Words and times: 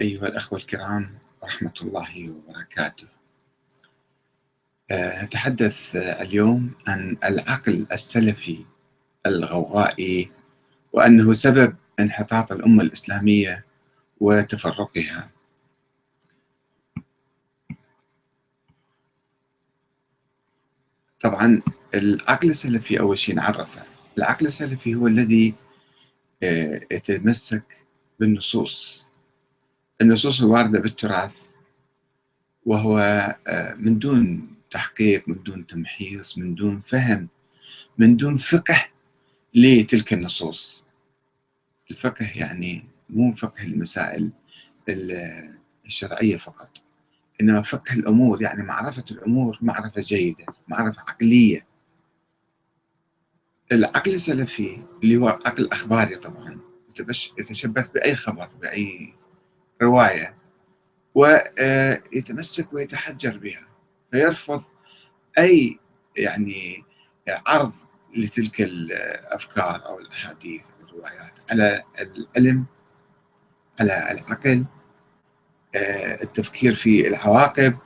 أيها 0.00 0.26
الأخوة 0.26 0.58
الكرام 0.58 1.18
ورحمة 1.42 1.72
الله 1.82 2.30
وبركاته. 2.30 3.08
آه، 4.90 5.22
نتحدث 5.22 5.96
اليوم 5.96 6.70
عن 6.88 7.16
العقل 7.24 7.86
السلفي 7.92 8.64
الغوغائي 9.26 10.30
وأنه 10.92 11.32
سبب 11.32 11.76
انحطاط 12.00 12.52
الأمة 12.52 12.82
الإسلامية 12.82 13.64
وتفرقها. 14.20 15.30
طبعا 21.20 21.62
العقل 21.94 22.50
السلفي 22.50 23.00
أول 23.00 23.18
شيء 23.18 23.34
نعرفه 23.34 23.82
العقل 24.18 24.46
السلفي 24.46 24.94
هو 24.94 25.06
الذي 25.06 25.54
آه، 26.42 26.80
يتمسك 26.92 27.84
بالنصوص. 28.20 29.03
النصوص 30.00 30.42
الواردة 30.42 30.80
بالتراث 30.80 31.46
وهو 32.66 32.98
آه، 33.46 33.74
من 33.74 33.98
دون 33.98 34.54
تحقيق 34.70 35.28
من 35.28 35.42
دون 35.42 35.66
تمحيص 35.66 36.38
من 36.38 36.54
دون 36.54 36.80
فهم 36.80 37.28
من 37.98 38.16
دون 38.16 38.36
فقه 38.36 38.86
لتلك 39.54 40.12
النصوص. 40.12 40.84
الفقه 41.90 42.30
يعني 42.34 42.84
مو 43.10 43.34
فقه 43.34 43.62
المسائل 43.62 44.30
الشرعية 45.86 46.36
فقط 46.36 46.82
إنما 47.40 47.62
فقه 47.62 47.92
الأمور 47.92 48.42
يعني 48.42 48.62
معرفة 48.62 49.04
الأمور 49.10 49.58
معرفة 49.62 50.00
جيدة 50.00 50.46
معرفة 50.68 51.02
عقلية. 51.08 51.66
العقل 53.72 54.14
السلفي 54.14 54.82
اللي 55.02 55.16
هو 55.16 55.28
عقل 55.28 55.72
أخباري 55.72 56.16
طبعا 56.16 56.60
يتشبث 57.38 57.88
بأي 57.88 58.16
خبر 58.16 58.46
بأي 58.60 59.14
رواية 59.82 60.34
ويتمسك 61.14 62.72
ويتحجر 62.72 63.38
بها 63.38 63.68
فيرفض 64.10 64.62
أي 65.38 65.78
يعني 66.16 66.84
عرض 67.46 67.72
لتلك 68.16 68.60
الأفكار 68.60 69.86
أو 69.86 69.98
الأحاديث 69.98 70.62
أو 70.62 70.86
الروايات 70.88 71.40
على 71.50 71.82
العلم 72.00 72.64
على 73.80 74.10
العقل 74.12 74.64
التفكير 76.22 76.74
في 76.74 77.08
العواقب 77.08 77.78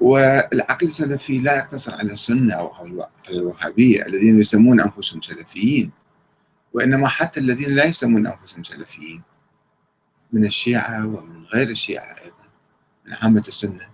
والعقل 0.00 0.86
السلفي 0.86 1.38
لا 1.38 1.56
يقتصر 1.56 1.94
على 1.94 2.12
السنة 2.12 2.54
أو 2.54 2.72
على 2.72 3.08
الوهابية 3.30 4.06
الذين 4.06 4.40
يسمون 4.40 4.80
أنفسهم 4.80 5.22
سلفيين 5.22 5.90
وإنما 6.72 7.08
حتى 7.08 7.40
الذين 7.40 7.70
لا 7.70 7.84
يسمون 7.84 8.26
أنفسهم 8.26 8.62
سلفيين. 8.64 9.22
من 10.34 10.44
الشيعة 10.44 11.06
ومن 11.06 11.44
غير 11.44 11.70
الشيعة 11.70 12.16
أيضا 12.24 12.44
من 13.06 13.14
عامة 13.22 13.44
السنة. 13.48 13.88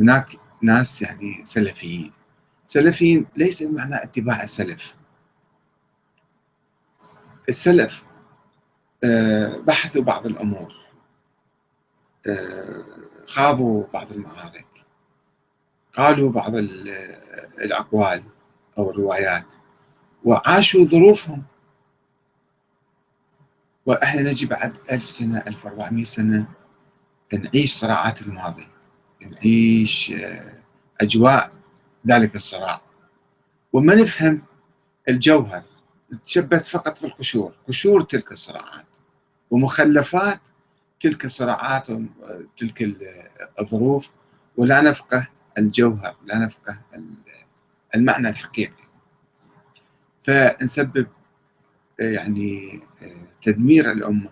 هناك 0.00 0.36
ناس 0.62 1.02
يعني 1.02 1.42
سلفيين. 1.44 2.12
سلفيين 2.66 3.26
ليس 3.36 3.62
بمعنى 3.62 4.02
اتباع 4.02 4.42
السلف. 4.42 4.94
السلف 7.48 8.04
آه، 9.04 9.56
بحثوا 9.58 10.02
بعض 10.02 10.26
الأمور. 10.26 10.74
آه، 12.26 12.84
خاضوا 13.26 13.86
بعض 13.94 14.12
المعارك. 14.12 14.66
قالوا 15.92 16.30
بعض 16.32 16.52
الأقوال 17.64 18.22
أو 18.78 18.90
الروايات. 18.90 19.54
وعاشوا 20.24 20.84
ظروفهم. 20.84 21.42
وأحنا 23.90 24.22
نجي 24.22 24.46
بعد 24.46 24.76
ألف 24.92 25.04
سنة 25.04 25.42
1400 25.46 26.04
سنة 26.04 26.46
نعيش 27.32 27.74
صراعات 27.74 28.22
الماضي 28.22 28.66
نعيش 29.32 30.12
آه، 30.12 30.54
أجواء 31.00 31.52
ذلك 32.06 32.36
الصراع. 32.36 32.80
وما 33.72 33.94
نفهم 33.94 34.42
الجوهر 35.08 35.62
نتشبث 36.12 36.68
فقط 36.68 36.98
في 36.98 37.06
القشور 37.06 37.52
قشور 37.68 38.02
تلك 38.02 38.32
الصراعات 38.32 38.86
ومخلفات 39.50 40.40
تلك 41.00 41.24
الصراعات 41.24 41.90
وتلك 41.90 42.96
الظروف. 43.60 44.10
ولا 44.56 44.80
نفقه 44.80 45.28
الجوهر 45.58 46.16
لا 46.24 46.38
نفقه 46.38 46.80
المعنى 47.94 48.28
الحقيقي. 48.28 48.84
فنسبب 50.22 51.06
يعني 52.00 52.80
تدمير 53.42 53.92
الأمة 53.92 54.30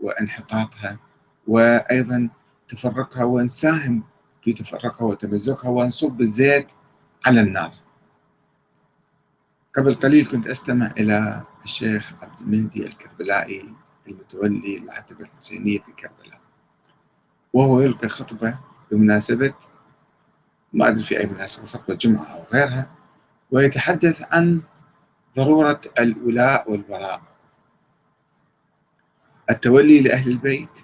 وانحطاطها 0.00 0.98
وأيضا 1.46 2.28
تفرقها 2.68 3.24
ونساهم 3.24 4.02
في 4.42 4.52
تفرقها 4.52 5.04
وتمزقها 5.04 5.70
ونصب 5.70 6.20
الزيت 6.20 6.72
على 7.26 7.40
النار. 7.40 7.72
قبل 9.76 9.94
قليل 9.94 10.26
كنت 10.26 10.46
أستمع 10.46 10.90
إلى 10.98 11.42
الشيخ 11.64 12.24
عبد 12.24 12.40
المهدي 12.40 12.86
الكربلائي 12.86 13.74
المتولي 14.08 14.76
العتبة 14.76 15.24
الحسينية 15.24 15.78
في 15.78 15.92
كربلاء 15.92 16.40
وهو 17.52 17.80
يلقي 17.80 18.08
خطبة 18.08 18.58
بمناسبة 18.90 19.54
ما 20.72 20.88
أدري 20.88 21.04
في 21.04 21.20
أي 21.20 21.26
مناسبة 21.26 21.66
خطبة 21.66 21.94
جمعة 21.94 22.24
أو 22.24 22.44
غيرها 22.52 22.90
ويتحدث 23.50 24.22
عن 24.32 24.62
ضرورة 25.36 25.80
الولاء 25.98 26.70
والبراء. 26.70 27.22
التولي 29.50 30.00
لأهل 30.00 30.30
البيت. 30.30 30.80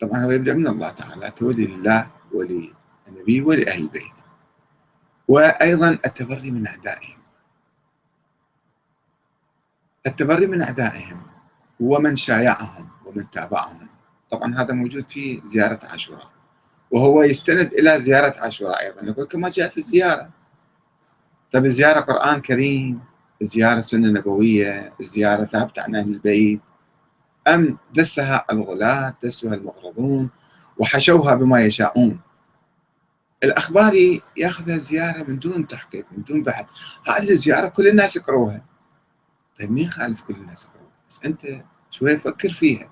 طبعا 0.00 0.24
هو 0.24 0.30
يبدأ 0.30 0.54
من 0.54 0.66
الله 0.66 0.90
تعالى. 0.90 1.30
تولي 1.30 1.66
لله 1.66 2.10
وللنبي 2.32 3.40
ولأهل 3.40 3.82
البيت. 3.82 4.18
وأيضا 5.28 5.88
التبري 5.90 6.50
من 6.50 6.66
أعدائهم. 6.66 7.18
التبري 10.06 10.46
من 10.46 10.62
أعدائهم. 10.62 11.26
ومن 11.80 12.16
شايعهم. 12.16 12.88
ومن 13.06 13.30
تابعهم. 13.30 13.88
طبعا 14.30 14.54
هذا 14.54 14.74
موجود 14.74 15.10
في 15.10 15.40
زيارة 15.44 15.80
عاشوراء. 15.82 16.32
وهو 16.90 17.22
يستند 17.22 17.72
إلى 17.72 18.00
زيارة 18.00 18.40
عاشوراء 18.40 18.80
أيضا. 18.80 19.02
يقول 19.02 19.26
كما 19.26 19.48
جاء 19.48 19.68
في 19.68 19.78
الزيارة. 19.78 20.30
طيب 21.52 21.64
الزيارة 21.64 22.00
قرآن 22.00 22.40
كريم. 22.40 23.09
الزيارة 23.42 23.80
سنة 23.80 24.08
نبوية 24.08 24.92
الزيارة 25.00 25.44
ثابتة 25.44 25.82
عن 25.82 25.96
أهل 25.96 26.08
البيت. 26.08 26.60
أم 27.48 27.78
دسها 27.94 28.44
الغلاة 28.52 29.14
دسها 29.22 29.54
المغرضون 29.54 30.30
وحشوها 30.78 31.34
بما 31.34 31.60
يشاءون. 31.60 32.20
الأخباري 33.44 34.22
ياخذ 34.36 34.70
الزيارة 34.70 35.22
من 35.22 35.38
دون 35.38 35.66
تحقيق 35.66 36.06
من 36.12 36.22
دون 36.22 36.42
بحث. 36.42 36.66
هذه 37.06 37.30
الزيارة 37.30 37.68
كل 37.68 37.88
الناس 37.88 38.16
يقروها. 38.16 38.64
طيب 39.58 39.70
مين 39.70 39.88
خالف 39.88 40.22
كل 40.22 40.34
الناس 40.34 40.64
يقروها؟ 40.64 40.90
بس 41.08 41.20
أنت 41.26 41.64
شوية 41.90 42.18
فكر 42.18 42.48
فيها. 42.48 42.90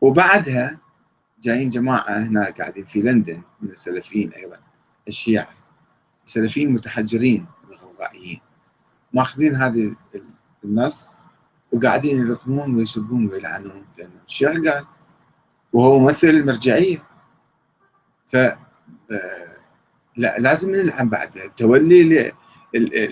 وبعدها 0.00 0.78
جايين 1.42 1.70
جماعة 1.70 2.18
هنا 2.18 2.50
قاعدين 2.50 2.84
في 2.84 3.00
لندن 3.00 3.42
من 3.60 3.70
السلفيين 3.70 4.32
أيضا. 4.32 4.56
الشيعة 5.08 5.48
السلفيين 6.26 6.72
متحجرين 6.72 7.46
الغوغائيين 7.70 8.40
ماخذين 9.18 9.56
هذه 9.56 9.94
النص 10.64 11.16
وقاعدين 11.72 12.18
يلطمون 12.18 12.74
ويسبون 12.74 13.26
ويلعنون 13.26 13.86
لأن 13.98 14.10
الشيخ 14.26 14.50
قال؟ 14.50 14.86
وهو 15.72 15.98
ممثل 15.98 16.28
المرجعية. 16.28 17.04
ف 18.26 18.36
آه، 18.36 18.58
لا 20.16 20.38
لازم 20.38 20.74
نلعن 20.74 21.08
بعد. 21.08 21.36
التولي 21.38 22.32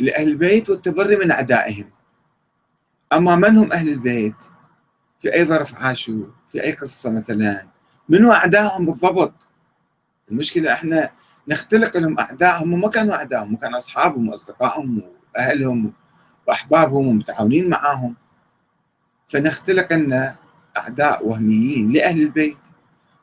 لأهل 0.00 0.28
البيت 0.28 0.70
والتبري 0.70 1.16
من 1.16 1.30
أعدائهم. 1.30 1.90
أما 3.12 3.36
من 3.36 3.58
هم 3.58 3.72
أهل 3.72 3.88
البيت؟ 3.88 4.44
في 5.18 5.34
أي 5.34 5.44
ظرف 5.44 5.74
عاشوا؟ 5.74 6.26
في 6.48 6.64
أي 6.64 6.72
قصة 6.72 7.10
مثلا؟ 7.10 7.66
منو 8.08 8.32
أعدائهم 8.32 8.86
بالضبط؟ 8.86 9.48
المشكلة 10.30 10.72
إحنا 10.72 11.10
نختلق 11.48 11.96
لهم 11.96 12.18
أعدائهم 12.18 12.72
وما 12.72 12.88
كانوا 12.88 13.14
أعدائهم 13.14 13.56
كانوا 13.56 13.78
أصحابهم 13.78 14.28
وأصدقائهم 14.28 15.15
وأهلهم 15.36 15.92
وأحبابهم 16.48 17.06
ومتعاونين 17.06 17.70
معاهم. 17.70 18.16
فنختلق 19.28 19.92
أن 19.92 20.34
أعداء 20.76 21.26
وهميين 21.26 21.92
لأهل 21.92 22.22
البيت. 22.22 22.58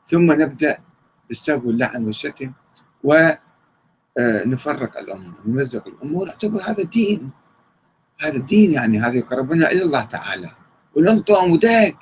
ثم 0.06 0.32
نبدأ 0.32 0.78
بالسب 1.28 1.64
واللعن 1.64 2.04
والشتم 2.04 2.52
ونفرق 3.04 4.98
الأمة 4.98 5.34
ونمزق 5.46 5.88
الأمة 5.88 6.18
ونعتبر 6.18 6.62
هذا 6.62 6.82
دين. 6.82 7.30
هذا 8.20 8.36
الدين 8.36 8.72
يعني 8.72 9.00
هذا 9.00 9.16
يقربنا 9.16 9.70
إلى 9.70 9.82
الله 9.82 10.04
تعالى. 10.04 10.50
ونلطم 10.96 11.50
وداق 11.50 11.94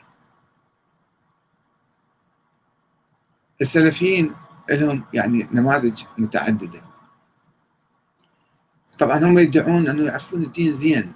السلفيين 3.60 4.34
لهم 4.70 5.04
يعني 5.14 5.48
نماذج 5.52 6.02
متعددة. 6.18 6.91
طبعا 9.02 9.18
هم 9.18 9.38
يدعون 9.38 9.88
أنه 9.88 10.04
يعرفون 10.04 10.42
الدين 10.42 10.74
زين 10.74 11.12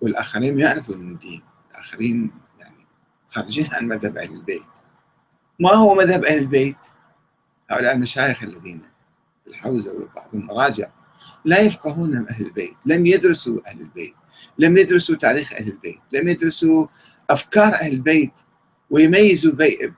والآخرين 0.00 0.54
ما 0.54 0.60
يعرفون 0.60 1.12
الدين 1.12 1.42
الآخرين 1.70 2.30
يعني 2.58 2.86
خارجين 3.28 3.68
عن 3.72 3.88
مذهب 3.88 4.18
أهل 4.18 4.32
البيت. 4.32 4.62
ما 5.60 5.70
هو 5.70 5.94
مذهب 5.94 6.24
أهل 6.24 6.38
البيت؟ 6.38 6.76
هؤلاء 7.70 7.94
المشايخ 7.94 8.42
الذين 8.42 8.82
الحوزة 9.48 9.92
وبعض 9.92 10.34
المراجع 10.34 10.90
لا 11.44 11.58
يفقهون 11.58 12.26
أهل 12.28 12.46
البيت 12.46 12.76
لم 12.86 13.06
يدرسوا 13.06 13.60
أهل 13.66 13.80
البيت 13.80 14.14
لم 14.58 14.76
يدرسوا 14.76 15.16
تاريخ 15.16 15.52
أهل 15.52 15.68
البيت 15.68 16.00
لم 16.12 16.28
يدرسوا 16.28 16.86
أفكار 17.30 17.74
أهل 17.74 17.92
البيت 17.92 18.40
ويميزوا 18.90 19.52
بي 19.52 19.92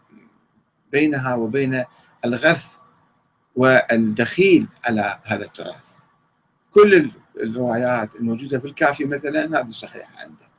بينها 0.92 1.34
وبين 1.34 1.84
الغث 2.24 2.74
والدخيل 3.56 4.68
على 4.84 5.20
هذا 5.24 5.44
التراث. 5.44 5.89
كل 6.70 7.10
الروايات 7.40 8.14
الموجودة 8.16 8.58
في 8.58 8.66
الكافي 8.66 9.04
مثلا 9.04 9.60
هذه 9.60 9.66
صحيحة 9.66 10.12
عنده 10.22 10.50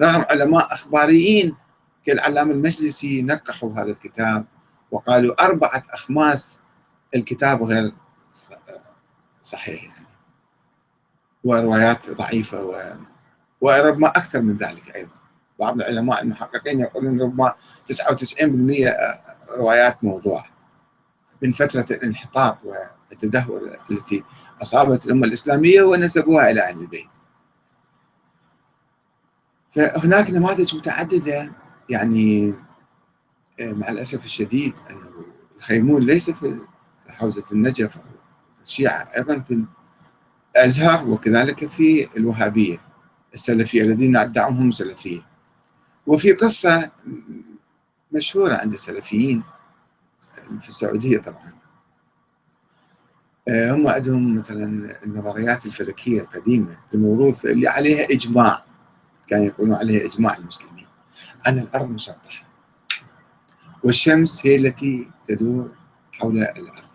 رغم 0.00 0.24
علماء 0.30 0.72
أخباريين 0.72 1.56
كالعلامة 2.02 2.52
المجلسي 2.52 3.22
نقحوا 3.22 3.72
هذا 3.72 3.90
الكتاب 3.90 4.44
وقالوا 4.90 5.44
أربعة 5.44 5.82
أخماس 5.90 6.60
الكتاب 7.14 7.62
غير 7.62 7.92
صحيح 9.42 9.84
يعني. 9.84 10.06
وروايات 11.44 12.10
ضعيفة 12.10 12.62
و... 12.62 12.94
وربما 13.60 14.08
أكثر 14.08 14.40
من 14.40 14.56
ذلك 14.56 14.96
أيضا. 14.96 15.10
بعض 15.60 15.74
العلماء 15.74 16.22
المحققين 16.22 16.80
يقولون 16.80 17.20
ربما 17.20 17.54
99% 17.92 19.54
روايات 19.56 20.04
موضوعة. 20.04 20.44
من 21.42 21.52
فترة 21.52 21.86
الانحطاط 21.90 22.58
والتدهور 23.10 23.70
التي 23.90 24.24
أصابت 24.62 25.06
الأمة 25.06 25.26
الإسلامية 25.26 25.82
ونسبوها 25.82 26.50
إلى 26.50 26.68
أهل 26.68 26.80
البيت. 26.80 27.06
فهناك 29.70 30.30
نماذج 30.30 30.76
متعددة 30.76 31.52
يعني 31.90 32.54
آه، 33.60 33.72
مع 33.72 33.88
الأسف 33.88 34.24
الشديد 34.24 34.74
أنه 34.90 35.10
الخيمون 35.56 36.02
ليس 36.02 36.30
في 36.30 36.60
حوزة 37.08 37.44
النجف 37.52 37.96
أو 37.96 38.02
الشيعة 38.62 39.08
أيضا 39.16 39.38
في 39.38 39.64
الأزهر 40.56 41.08
وكذلك 41.08 41.70
في 41.70 42.08
الوهابية 42.16 42.80
السلفية 43.34 43.82
الذين 43.82 44.16
ادعوهم 44.16 44.70
سلفية. 44.70 45.26
وفي 46.06 46.32
قصة 46.32 46.90
مشهورة 48.12 48.54
عند 48.56 48.72
السلفيين 48.72 49.42
في 50.60 50.68
السعودية 50.68 51.18
طبعا. 51.18 51.55
هم 53.48 53.86
عندهم 53.88 54.38
مثلا 54.38 54.64
النظريات 55.04 55.66
الفلكية 55.66 56.20
القديمة 56.20 56.76
الموروث 56.94 57.46
اللي 57.46 57.68
عليها 57.68 58.04
إجماع 58.04 58.64
كان 59.26 59.42
يقولون 59.42 59.74
عليها 59.74 60.06
إجماع 60.06 60.36
المسلمين. 60.36 60.86
أن 61.46 61.58
الأرض 61.58 61.90
مسطحة. 61.90 62.46
والشمس 63.84 64.46
هي 64.46 64.56
التي 64.56 65.10
تدور 65.28 65.70
حول 66.12 66.38
الأرض. 66.38 66.86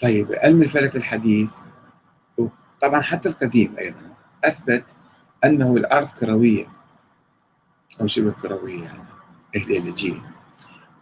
طيب 0.00 0.32
علم 0.32 0.62
الفلك 0.62 0.96
الحديث 0.96 1.50
طبعا 2.82 3.00
حتى 3.00 3.28
القديم 3.28 3.76
أيضا 3.78 4.14
أثبت 4.44 4.84
أنه 5.44 5.76
الأرض 5.76 6.08
كروية. 6.08 6.76
أو 8.00 8.06
شبه 8.06 8.30
كروية 8.32 8.84
يعني 8.84 9.04
إهليولوجية 9.56 10.20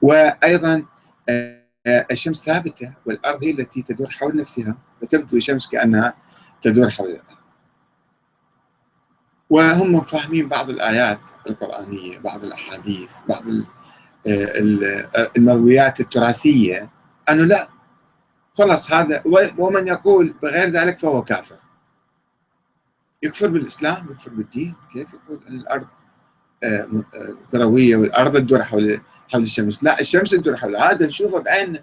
وأيضا 0.03 0.87
آه، 1.29 1.64
الشمس 1.87 2.45
ثابتة 2.45 2.93
والأرض 3.07 3.45
هي 3.45 3.51
التي 3.51 3.83
تدور 3.83 4.11
حول 4.11 4.37
نفسها 4.37 4.77
فتبدو 5.01 5.37
الشمس 5.37 5.69
كأنها 5.69 6.15
تدور 6.61 6.91
حول 6.91 7.11
الأرض 7.11 7.39
وهم 9.51 10.05
فاهمين 10.05 10.49
بعض 10.49 10.71
الآيات 10.71 11.21
القرآنية 11.47 12.19
بعض 12.19 12.45
الأحاديث 12.45 13.11
بعض 13.29 13.43
آه، 14.27 15.31
المرويات 15.37 16.01
التراثية 16.01 16.91
أنه 17.31 17.45
لا 17.45 17.69
خلاص 18.53 18.93
هذا 18.93 19.23
ومن 19.59 19.89
يقول 19.89 20.35
بغير 20.43 20.69
ذلك 20.69 20.99
فهو 20.99 21.23
كافر. 21.25 21.57
يكفر 23.23 23.49
بالإسلام 23.49 24.07
يكفر 24.11 24.31
بالدين 24.31 24.75
كيف 24.93 25.09
يقول 25.15 25.41
أن 25.49 25.55
الأرض 25.55 25.87
كروية 27.51 27.97
والأرض 27.97 28.37
تدور 28.37 28.63
حول 28.63 29.01
حول 29.29 29.43
الشمس. 29.43 29.85
لا 29.85 30.01
الشمس 30.01 30.31
تدور 30.31 30.57
حول. 30.57 30.77
هذا 30.77 31.07
نشوفه 31.07 31.39
بعيننا 31.39 31.83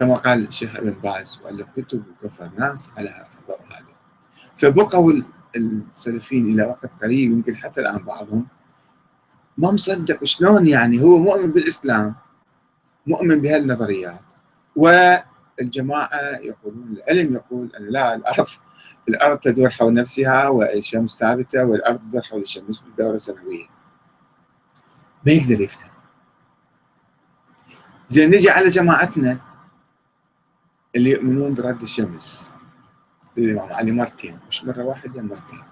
كما 0.00 0.14
قال 0.14 0.48
الشيخ 0.48 0.76
ابن 0.76 0.90
باز 0.90 1.38
وألف 1.44 1.68
كتب 1.76 2.02
وكفر 2.10 2.46
الناس 2.46 2.90
على 2.98 3.24
الضوء 3.40 3.60
هذا. 3.60 3.94
فبقوا 4.56 5.12
السلفيين 5.56 6.46
إلى 6.46 6.62
وقت 6.62 7.02
قريب 7.02 7.32
يمكن 7.32 7.56
حتى 7.56 7.80
الآن 7.80 8.04
بعضهم 8.04 8.46
ما 9.58 9.70
مصدق 9.70 10.24
شلون 10.24 10.66
يعني 10.66 11.02
هو 11.02 11.18
مؤمن 11.18 11.50
بالإسلام 11.50 12.14
مؤمن 13.06 13.40
بهالنظريات. 13.40 14.24
والجماعه 15.60 16.38
يقولون 16.42 16.96
العلم 16.96 17.34
يقول 17.34 17.72
أن 17.76 17.88
لا 17.88 18.14
الأرض 18.14 18.46
الأرض 19.08 19.38
تدور 19.38 19.70
حول 19.70 19.92
نفسها 19.92 20.48
والشمس 20.48 21.16
ثابتة 21.18 21.64
والأرض 21.64 21.98
تدور 21.98 22.22
حول 22.22 22.42
الشمس 22.42 22.82
بدورة 22.82 23.16
سنوية. 23.16 23.66
ما 25.26 25.32
يقدر 25.32 25.60
يفهم. 25.60 25.90
زين 28.08 28.30
نجي 28.30 28.50
على 28.50 28.68
جماعتنا 28.68 29.38
اللي 30.96 31.10
يؤمنون 31.10 31.54
برد 31.54 31.82
الشمس. 31.82 32.52
الإمام 33.38 33.72
علي 33.72 33.92
مرتين. 33.92 34.38
مش 34.48 34.64
مرة 34.64 34.82
واحدة؟ 34.82 35.22
مرتين. 35.22 35.62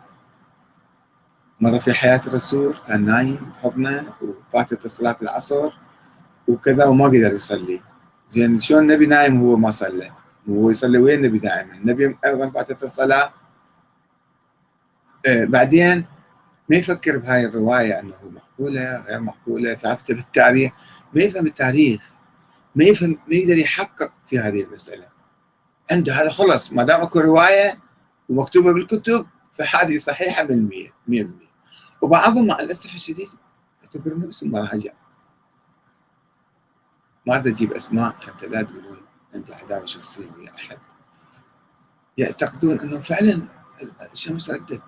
مرة 1.60 1.78
في 1.78 1.92
حياة 1.92 2.20
الرسول 2.26 2.76
كان 2.86 3.04
نايم 3.04 3.36
بحضنه 3.36 4.12
وفاتت 4.22 4.86
صلاة 4.86 5.16
العصر 5.22 5.70
وكذا 6.48 6.86
وما 6.86 7.04
قدر 7.04 7.32
يصلي. 7.32 7.87
زين 8.28 8.58
شلون 8.58 8.82
النبي 8.82 9.06
نايم 9.06 9.42
وهو 9.42 9.56
ما 9.56 9.70
صلى؟ 9.70 10.12
وهو 10.46 10.70
يصلي 10.70 10.98
وين 10.98 11.18
النبي 11.18 11.38
دائما؟ 11.38 11.74
النبي 11.74 12.18
أيضا 12.24 12.50
فاتت 12.50 12.82
الصلاة. 12.82 13.32
آه 15.26 15.44
بعدين 15.44 16.06
ما 16.70 16.76
يفكر 16.76 17.18
بهاي 17.18 17.44
الرواية 17.44 18.00
أنه 18.00 18.14
معقولة 18.32 18.96
غير 18.96 19.20
معقولة 19.20 19.74
ثابتة 19.74 20.14
بالتاريخ. 20.14 20.72
ما 21.14 21.22
يفهم 21.22 21.46
التاريخ. 21.46 22.12
ما 22.74 22.84
يفهم 22.84 23.10
ما 23.10 23.34
يقدر 23.34 23.56
يحقق 23.58 24.12
في 24.26 24.38
هذه 24.38 24.62
المسألة. 24.62 25.08
عنده 25.90 26.12
هذا 26.12 26.30
خلص. 26.30 26.72
ما 26.72 26.82
دام 26.82 27.00
أكو 27.00 27.20
رواية 27.20 27.78
ومكتوبة 28.28 28.72
بالكتب 28.72 29.26
فهذه 29.52 29.98
صحيحة 29.98 30.44
بالمية. 30.44 30.92
100% 31.08 31.48
وبعضهم 32.02 32.46
مع 32.46 32.60
الأسف 32.60 32.94
الشديد 32.94 33.28
يعتبرون 33.82 34.26
نفسهم 34.26 34.50
مراجع. 34.50 34.92
ما 37.28 37.34
اريد 37.34 37.46
أجيب 37.46 37.72
أسماء 37.72 38.16
حتى 38.26 38.46
لا 38.46 38.62
تقولون 38.62 38.96
عنده 39.34 39.54
عداوة 39.54 39.86
شخصية 39.86 40.30
ويا 40.38 40.52
أحد. 40.56 40.78
يعتقدون 42.18 42.80
إنه 42.80 43.00
فعلا 43.00 43.42
الشمس 44.12 44.50
ردت 44.50 44.82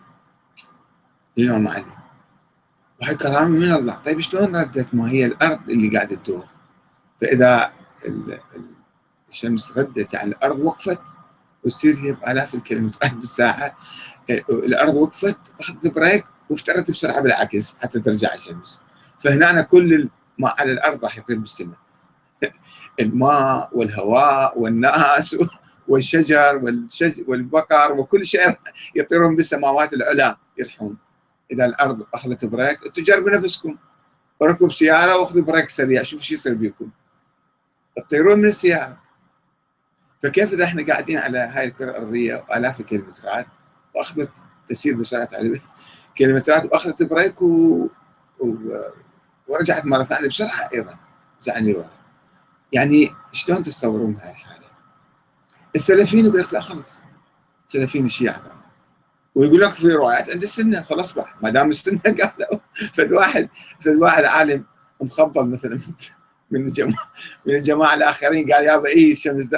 للامام 1.37 1.69
علي 1.69 1.97
وهي 3.01 3.15
كرامه 3.15 3.49
من 3.49 3.73
الله. 3.73 3.95
طيب 3.95 4.21
شلون 4.21 4.57
ردت؟ 4.57 4.95
ما 4.95 5.11
هي 5.11 5.27
الأرض 5.27 5.71
اللي 5.71 5.97
قاعدة 5.97 6.17
تدور. 6.17 6.45
فإذا 7.21 7.73
الشمس 9.29 9.73
ردت 9.79 10.15
يعني 10.15 10.31
الأرض 10.31 10.59
وقفت 10.59 11.01
وتصير 11.65 11.95
هي 11.95 12.13
بآلاف 12.13 12.55
الكيلومترات 12.55 13.15
بالساعة 13.21 13.77
إيه، 14.31 14.45
الأرض 14.51 14.95
وقفت 14.95 15.55
أخذت 15.61 15.87
break 15.95 16.25
وافترت 16.51 16.91
بسرعة 16.91 17.21
بالعكس 17.21 17.77
حتى 17.83 18.01
ترجع 18.01 18.35
الشمس. 18.35 18.81
فهنا 19.19 19.63
كل 19.63 20.11
الماء 20.39 20.61
على 20.61 20.73
الأرض 20.73 21.05
راح 21.05 21.19
يطير 21.19 21.39
بالسماء. 21.39 21.80
الماء 23.01 23.71
والهواء 23.73 24.59
والناس 24.59 25.37
والشجر 25.89 26.57
والشج 26.63 27.23
والبقر 27.29 27.93
وكل 27.93 28.27
شيء 28.27 28.57
يطيرون 28.95 29.37
بالسماوات 29.37 29.93
العلى 29.93 30.37
يرحون 30.59 30.99
إذا 31.53 31.67
الأرض 31.67 32.07
أخذت 32.15 32.45
break 32.45 32.87
أنتم 32.87 33.03
جربوا 33.03 33.31
نفسكم. 33.31 33.77
ركب 34.43 34.73
سيارة 34.73 35.19
وأخذوا 35.19 35.45
break 35.45 35.71
سريع 35.71 36.03
شوفوا 36.03 36.25
شو 36.25 36.35
يصير 36.35 36.55
بيكم. 36.55 36.91
تطيرون 37.97 38.39
من 38.39 38.49
السيارة. 38.49 39.01
فكيف 40.23 40.53
إذا 40.53 40.65
إحنا 40.65 40.87
قاعدين 40.87 41.19
على 41.19 41.39
هاي 41.39 41.65
الكرة 41.65 41.91
الأرضية 41.91 42.45
وآلاف 42.51 42.81
الكيلومترات 42.81 43.47
وأخذت 43.95 44.31
تسير 44.67 44.97
بسرعة 44.97 45.29
على 45.33 45.61
كيلومترات 46.15 46.67
وأخذت 46.67 47.03
بريك 47.03 47.43
و... 47.43 47.89
و... 48.39 48.55
ورجعت 49.49 49.87
مرة 49.87 50.05
ثانية 50.05 50.29
بسرعة 50.29 50.69
أيضا. 50.75 50.97
رجعت 51.43 51.63
لورا 51.63 52.00
يعني 52.73 53.11
شلون 53.33 53.63
تتصورون 53.63 54.17
هاي 54.17 54.31
الحالة؟ 54.31 54.67
السلفيين 55.75 56.27
يقول 56.27 56.41
لك 56.41 56.55
لا 56.55 56.61
خلص 56.61 56.99
سلفيين 57.67 58.07
الشيعة 58.07 58.39
طبعا 58.39 58.61
ويقول 59.35 59.61
لك 59.61 59.71
في 59.73 59.89
روايات 59.89 60.31
عند 60.31 60.43
السنة 60.43 60.83
خلاص 60.83 61.15
بقى. 61.15 61.35
ما 61.43 61.51
دام 61.51 61.71
السنة 61.71 62.01
قالوا 62.21 62.61
فد 62.95 63.13
واحد 63.13 63.49
فد 63.81 63.95
واحد 63.95 64.25
عالم 64.25 64.65
مخبل 65.03 65.45
مثلا 65.45 65.79
من 66.51 66.61
الجماعة 66.61 67.13
من 67.47 67.55
الجماعة 67.55 67.95
الآخرين 67.95 68.53
قال 68.53 68.65
يابا 68.65 68.89
إيه 68.89 69.13
الشمس 69.13 69.49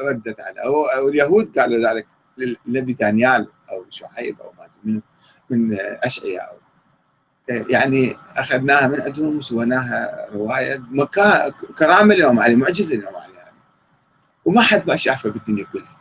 ردت 0.00 0.40
على. 0.40 0.60
أو 0.96 1.08
اليهود 1.08 1.58
قالوا 1.58 1.92
ذلك 1.92 2.06
للنبي 2.38 2.92
دانيال 2.92 3.48
أو 3.70 3.84
شعيب 3.90 4.40
أو 4.40 4.52
ما 4.58 4.68
من 4.84 5.00
من 5.50 5.76
أشعياء 5.80 6.50
أو 6.50 6.56
يعني 7.48 8.16
أخذناها 8.36 8.86
من 8.86 9.00
عندهم 9.00 9.36
وسويناها 9.36 10.28
رواية 10.32 10.82
كرامة 11.78 12.14
اليوم 12.14 12.40
علي 12.40 12.56
معجزة 12.56 12.94
اليوم 12.94 13.16
علي 13.16 13.34
يعني. 13.34 13.56
وما 14.44 14.62
حد 14.62 14.88
ما 14.88 14.96
شافها 14.96 15.30
بالدنيا 15.32 15.64
كلها. 15.64 15.96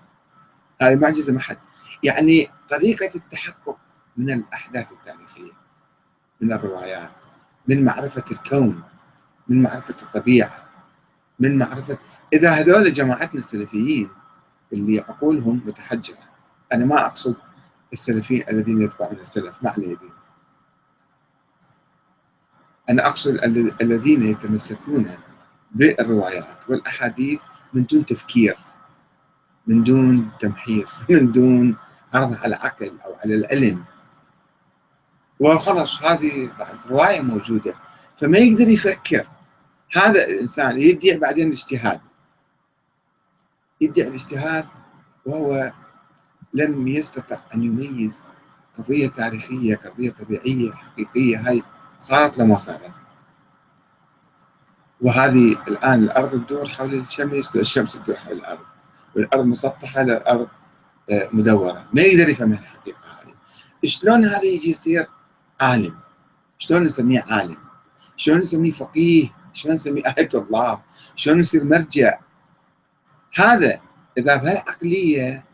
هذه 0.81 0.95
معجزه 0.95 1.33
ما 1.33 1.39
حد. 1.39 1.57
يعني 2.03 2.47
طريقة 2.69 3.09
التحقق 3.15 3.77
من 4.17 4.31
الأحداث 4.31 4.91
التاريخية 4.91 5.51
من 6.41 6.53
الروايات 6.53 7.11
من 7.67 7.85
معرفة 7.85 8.23
الكون 8.31 8.83
من 9.47 9.61
معرفة 9.61 9.95
الطبيعة 10.03 10.69
من 11.39 11.57
معرفة 11.57 11.97
إذا 12.33 12.49
هذول 12.49 12.91
جماعتنا 12.91 13.39
السلفيين 13.39 14.09
اللي 14.73 14.99
عقولهم 14.99 15.61
متحجرة 15.65 16.17
أنا 16.73 16.85
ما 16.85 17.05
أقصد 17.05 17.35
السلفيين 17.93 18.43
الذين 18.49 18.81
يتبعون 18.81 19.19
السلف 19.19 19.63
ما 19.63 19.69
عليه 19.69 19.95
بهم 19.95 20.16
أنا 22.89 23.08
أقصد 23.08 23.39
الذين 23.82 24.22
يتمسكون 24.22 25.12
بالروايات 25.72 26.70
والأحاديث 26.70 27.41
من 27.74 27.86
دون 27.86 28.06
تفكير 28.06 28.58
من 29.67 29.84
دون 29.84 30.32
تمحيص 30.39 31.01
من 31.10 31.32
دون 31.32 31.77
عرض 32.15 32.36
على 32.38 32.56
العقل 32.56 32.98
أو 33.06 33.15
على 33.24 33.36
العلم. 33.36 33.84
وخلص 35.39 36.03
هذه 36.03 36.51
بعد 36.60 36.86
رواية 36.86 37.22
موجودة. 37.22 37.74
فما 38.17 38.38
يقدر 38.38 38.67
يفكر. 38.67 39.27
هذا 39.94 40.25
الإنسان 40.25 40.82
يدعي 40.82 41.17
بعدين 41.17 41.48
الاجتهاد. 41.48 42.01
يدعي 43.82 44.08
الاجتهاد 44.08 44.65
وهو 45.25 45.74
لم 46.53 46.88
يستطع 46.88 47.38
أن 47.56 47.63
يميز 47.63 48.29
قضية 48.74 49.08
تاريخية 49.08 49.75
قضية 49.75 50.12
طبيعية 50.12 50.72
حقيقية. 50.72 51.50
هاي 51.50 51.63
صارت 51.99 52.37
لما 52.37 52.57
صارت؟ 52.57 52.91
وهذه 55.01 55.55
الآن 55.67 56.03
الأرض 56.03 56.45
تدور 56.45 56.69
حول 56.69 56.93
الشمس 56.93 57.55
والشمس 57.55 57.99
تدور 57.99 58.15
حول 58.15 58.37
الأرض 58.37 58.59
والأرض 59.15 59.45
مسطحة 59.45 60.01
للأرض 60.01 60.47
آه، 61.11 61.29
مدورة. 61.31 61.87
ما 61.93 62.01
يقدر 62.01 62.29
يفهم 62.29 62.51
الحقيقة 62.51 62.99
هذه. 62.99 63.33
شلون 63.85 64.25
هذا 64.25 64.43
يجي 64.43 64.69
يصير؟ 64.69 65.07
عالم. 65.61 65.99
شلون 66.57 66.83
نسميه 66.83 67.23
عالم؟ 67.27 67.57
شلون 68.15 68.37
نسميه 68.37 68.71
فقيه؟ 68.71 69.29
شلون 69.53 69.73
نسميه 69.73 70.03
آية 70.17 70.29
الله؟ 70.35 70.81
شلون 71.15 71.39
يصير 71.39 71.63
مرجع؟ 71.63 72.19
هذا 73.35 73.79
إذا 74.17 74.35
بهالعقلية 74.35 75.45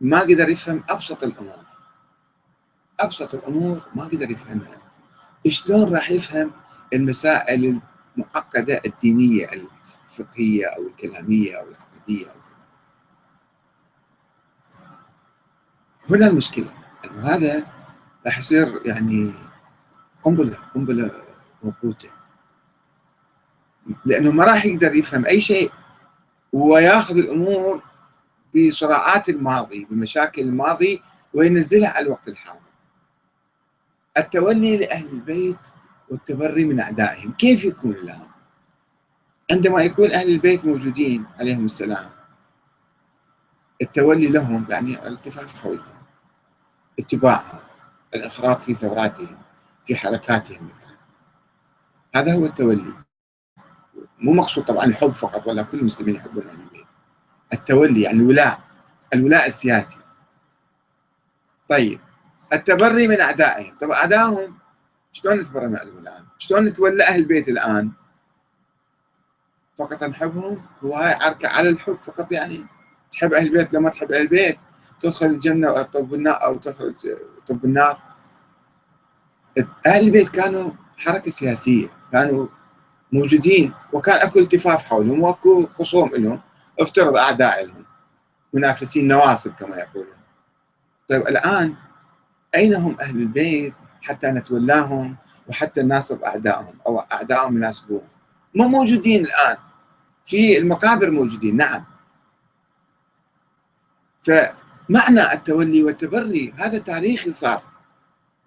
ما 0.00 0.20
قدر 0.20 0.48
يفهم 0.48 0.84
أبسط 0.88 1.24
الأمور. 1.24 1.64
أبسط 3.00 3.34
الأمور 3.34 3.82
ما 3.94 4.04
قدر 4.04 4.30
يفهمها. 4.30 4.79
شلون 5.46 5.94
راح 5.94 6.10
يفهم 6.10 6.50
المسائل 6.92 7.80
المعقدة 8.18 8.80
الدينية 8.86 9.50
الفقهية 9.52 10.66
أو 10.66 10.86
الكلامية 10.86 11.56
أو 11.56 11.68
العقدية 11.68 12.26
أو 12.26 12.32
كذا؟ 12.32 12.66
هنا 16.10 16.26
المشكلة 16.26 16.72
أنه 17.04 17.22
هذا 17.22 17.66
راح 18.26 18.38
يصير 18.38 18.80
يعني 18.86 19.34
قنبلة 20.22 20.58
قنبلة 20.74 21.10
موقوتة 21.62 22.10
لأنه 24.04 24.30
ما 24.30 24.44
راح 24.44 24.66
يقدر 24.66 24.94
يفهم 24.94 25.26
أي 25.26 25.40
شيء 25.40 25.72
وياخذ 26.52 27.18
الأمور 27.18 27.82
بصراعات 28.54 29.28
الماضي 29.28 29.84
بمشاكل 29.84 30.42
الماضي 30.42 31.02
وينزلها 31.34 31.90
على 31.90 32.06
الوقت 32.06 32.28
الحاضر. 32.28 32.69
التولي 34.18 34.76
لأهل 34.76 35.06
البيت 35.06 35.58
والتبري 36.10 36.64
من 36.64 36.80
أعدائهم. 36.80 37.32
كيف 37.32 37.64
يكون 37.64 37.92
لهم؟ 37.92 38.30
عندما 39.50 39.82
يكون 39.82 40.12
أهل 40.12 40.28
البيت 40.28 40.64
موجودين 40.64 41.26
عليهم 41.40 41.64
السلام 41.64 42.10
التولي 43.82 44.26
لهم 44.26 44.66
يعني 44.70 44.94
الالتفاف 44.94 45.62
حولهم 45.62 46.02
اتباعهم 46.98 47.60
الإخراط 48.14 48.62
في 48.62 48.74
ثوراتهم 48.74 49.38
في 49.86 49.96
حركاتهم 49.96 50.68
مثلا. 50.68 50.96
هذا 52.14 52.34
هو 52.34 52.46
التولي. 52.46 52.94
مو 54.18 54.32
مقصود 54.32 54.64
طبعا 54.64 54.84
الحب 54.84 55.12
فقط 55.12 55.46
ولا 55.46 55.62
كل 55.62 55.78
المسلمين 55.78 56.14
يحبون 56.14 56.46
أهل 56.46 56.60
البيت. 56.60 56.86
التولي 57.52 58.02
يعني 58.02 58.16
الولاء 58.16 58.60
الولاء 59.14 59.48
السياسي. 59.48 60.00
طيب 61.68 62.00
التبري 62.52 63.08
من 63.08 63.20
أعدائهم. 63.20 63.78
طب 63.80 63.90
أعدائهم 63.90 64.58
شلون 65.12 65.38
نتبرى 65.38 65.66
من 65.66 65.76
عندهم 65.78 65.98
الآن؟ 65.98 66.24
شلون 66.38 66.64
نتولى 66.64 67.04
أهل 67.04 67.20
البيت 67.20 67.48
الآن؟ 67.48 67.92
فقط 69.78 70.04
نحبهم 70.04 70.62
وهاي 70.82 71.12
عركة 71.12 71.48
على 71.48 71.68
الحب 71.68 71.98
فقط 72.02 72.32
يعني؟ 72.32 72.66
تحب 73.10 73.32
أهل 73.32 73.46
البيت 73.46 73.74
لما 73.74 73.90
تحب 73.90 74.12
أهل 74.12 74.22
البيت 74.22 74.58
تدخل 75.00 75.26
الجنة 75.26 75.68
أو 75.68 75.82
تطب 75.82 76.14
النار 76.14 76.44
أو 76.44 76.56
تخرج 76.56 76.94
تطب 77.46 77.64
النار. 77.64 77.98
أهل 79.86 80.06
البيت 80.06 80.28
كانوا 80.28 80.70
حركة 80.96 81.30
سياسية 81.30 81.88
كانوا 82.12 82.46
موجودين 83.12 83.74
وكان 83.92 84.16
أكو 84.16 84.38
التفاف 84.38 84.82
حولهم 84.82 85.22
وأكو 85.22 85.66
خصوم 85.66 86.10
لهم 86.14 86.40
افترض 86.80 87.16
أعداء 87.16 87.66
لهم 87.66 87.84
منافسين 88.52 89.08
نواصب 89.08 89.52
كما 89.52 89.76
يقولون. 89.76 90.16
طيب 91.08 91.22
الآن 91.22 91.74
أين 92.54 92.74
هم 92.74 92.96
أهل 93.00 93.16
البيت 93.16 93.74
حتى 94.02 94.26
نتولاهم 94.26 95.16
وحتى 95.48 95.82
نناصب 95.82 96.22
أعدائهم 96.22 96.74
أو 96.86 96.98
أعدائهم 96.98 97.56
يناسبوهم؟ 97.56 98.08
ما 98.54 98.66
موجودين 98.66 99.24
الآن. 99.24 99.56
في 100.24 100.58
المقابر 100.58 101.10
موجودين 101.10 101.56
نعم. 101.56 101.84
فمعنى 104.22 105.32
التولي 105.32 105.82
والتبري 105.82 106.54
هذا 106.56 106.78
تاريخي 106.78 107.32
صار. 107.32 107.62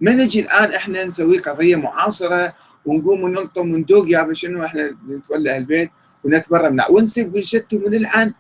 ما 0.02 0.12
نجي 0.12 0.40
الآن 0.40 0.74
إحنا 0.74 1.06
نسوي 1.06 1.38
قضية 1.38 1.76
معاصرة 1.76 2.54
ونقوم 2.86 3.22
ونلطم 3.22 3.72
وندوق 3.74 4.10
يا 4.10 4.34
شنو 4.34 4.66
إحنا 4.66 4.98
نتولى 5.08 5.56
أهل 5.56 5.58
البيت 5.62 5.92
ونتبرى 6.24 6.70
من 6.70 6.80
ونسب 6.90 7.36
ونشتم 7.36 7.84
ونلعن 7.84 8.34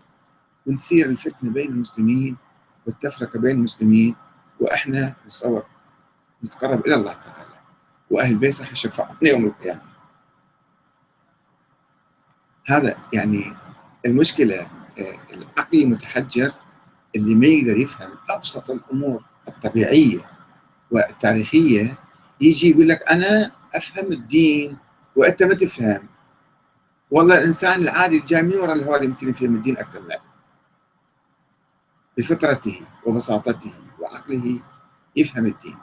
ونثير 0.67 1.05
الفتنة 1.05 1.51
بين 1.51 1.69
المسلمين 1.69 2.37
والتفرقة 2.85 3.39
بين 3.39 3.55
المسلمين. 3.55 4.15
وإحنا 4.63 5.15
نتصور 5.25 5.65
نتقرب 6.45 6.85
إلى 6.85 6.95
الله 6.95 7.13
تعالى 7.13 7.53
وأهل 8.11 8.31
البيت 8.31 8.59
راح 8.59 8.71
يشفعون 8.71 9.17
يوم 9.21 9.45
القيامة. 9.45 9.81
هذا 12.67 12.97
يعني 13.13 13.55
المشكلة 14.05 14.61
آه، 14.61 15.19
العقل 15.33 15.81
المتحجر 15.81 16.51
اللي 17.15 17.35
ما 17.35 17.45
يقدر 17.45 17.77
يفهم 17.77 18.17
أبسط 18.29 18.71
الأمور 18.71 19.23
الطبيعية 19.47 20.19
والتاريخية 20.91 21.95
يجي 22.41 22.69
يقول 22.69 22.87
لك 22.87 23.11
أنا 23.11 23.51
أفهم 23.75 24.11
الدين 24.11 24.77
وأنت 25.15 25.43
ما 25.43 25.53
تفهم. 25.53 26.07
والله 27.11 27.37
الإنسان 27.37 27.81
العادي 27.81 28.17
الجاي 28.17 28.41
من 28.41 28.55
وراء 28.55 28.75
الهوال 28.75 29.03
يمكن 29.03 29.29
يفهم 29.29 29.55
الدين 29.55 29.77
أكثر 29.77 30.01
منك 30.01 30.21
بفطرته 32.17 32.81
وبساطته. 33.05 33.82
وعقله 34.03 34.59
يفهم 35.15 35.45
الدين. 35.45 35.77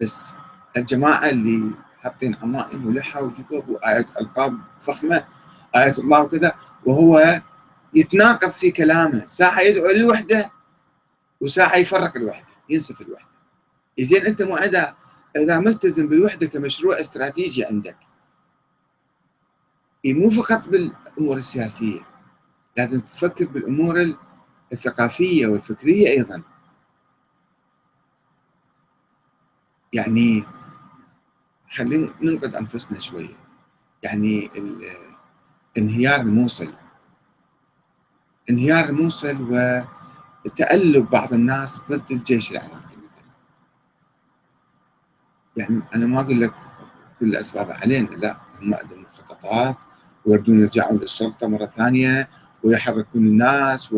بس 0.00 0.34
الجماعة 0.76 1.28
اللي 1.28 1.74
حاطين 2.02 2.36
عمائم 2.42 2.86
ولحى 2.86 3.22
وجبب 3.22 3.68
وآية 3.68 4.06
ألقاب 4.20 4.58
فخمة 4.78 5.24
آية 5.76 5.92
الله 5.98 6.22
وكذا 6.22 6.52
وهو 6.86 7.42
يتناقض 7.94 8.50
في 8.50 8.70
كلامه. 8.70 9.26
ساعة 9.28 9.60
يدعو 9.60 9.90
للوحدة 9.90 10.50
وساعة 11.40 11.76
يفرق 11.76 12.16
الوحدة 12.16 12.46
ينسف 12.68 13.00
الوحدة. 13.00 13.30
زين 14.00 14.26
أنت 14.26 14.42
مو 14.42 14.56
إذا 14.56 14.96
إذا 15.36 15.58
ملتزم 15.58 16.08
بالوحدة 16.08 16.46
كمشروع 16.46 17.00
استراتيجي 17.00 17.64
عندك. 17.64 17.96
مو 20.06 20.30
فقط 20.30 20.68
بالأمور 20.68 21.36
السياسية 21.36 22.00
لازم 22.76 23.00
تفكر 23.00 23.44
بالأمور 23.44 24.16
الثقافية 24.72 25.46
والفكرية 25.46 26.08
أيضا. 26.08 26.42
يعني 29.92 30.44
خلينا 31.70 32.14
ننقد 32.22 32.54
أنفسنا 32.54 32.98
شوية 32.98 33.36
يعني 34.02 34.50
انهيار 35.78 36.20
الموصل. 36.20 36.74
انهيار 38.50 38.84
الموصل 38.88 39.42
وتألب 40.44 41.10
بعض 41.10 41.34
الناس 41.34 41.82
ضد 41.88 42.10
الجيش 42.12 42.50
العراقي 42.50 42.96
مثلا. 42.96 43.24
يعني 45.56 45.82
أنا 45.94 46.06
ما 46.06 46.20
أقول 46.20 46.40
لك 46.40 46.54
كل 47.20 47.26
الأسباب 47.26 47.70
علينا 47.70 48.08
لا 48.08 48.40
هم 48.62 48.74
عندهم 48.74 49.02
مخططات 49.02 49.76
ويردون 50.26 50.60
يرجعون 50.60 50.98
للسلطة 50.98 51.46
مرة 51.46 51.66
ثانية 51.66 52.28
ويحركون 52.64 53.26
الناس 53.26 53.92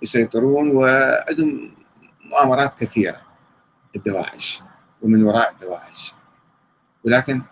ويسيطرون 0.00 0.70
وعندهم 0.70 1.74
مؤامرات 2.30 2.74
كثيرة 2.74 3.20
الدواعش 3.96 4.62
ومن 5.02 5.24
وراء 5.24 5.52
الدواعش. 5.52 6.14
ولكن 7.04 7.42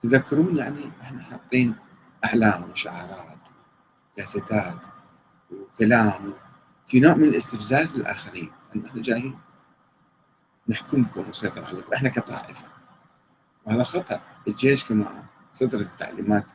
تذكرون 0.00 0.56
يعني 0.56 0.90
إحنا 1.02 1.22
حاطين 1.22 1.76
أحلام 2.24 2.70
وشعارات 2.70 3.38
وكاسيتات 4.12 4.86
وكلام 5.50 6.34
في 6.86 7.00
نوع 7.00 7.14
من 7.14 7.24
الاستفزاز 7.24 7.96
للآخرين. 7.96 8.52
إن 8.76 8.86
إحنا 8.86 9.02
جايين 9.02 9.38
نحكمكم 10.68 11.20
ونسيطر 11.20 11.64
عليكم. 11.64 11.92
إحنا 11.92 12.08
كطائفة. 12.08 12.64
وهذا 13.64 13.82
خطا 13.82 14.20
الجيش 14.48 14.84
كما 14.84 15.24
صدرت 15.52 15.90
التعليمات 15.90 16.46